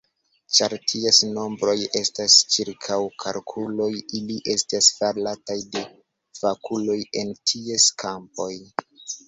Ĉar 0.59 0.73
ties 0.91 1.19
nombroj 1.33 1.75
estas 1.99 2.37
ĉirkaŭkalkuloj, 2.55 3.91
ili 4.21 4.39
estis 4.55 4.89
farataj 4.97 5.61
de 5.77 5.87
fakuloj 6.43 6.99
en 7.23 7.33
ties 7.55 7.91
kampoj. 8.07 8.53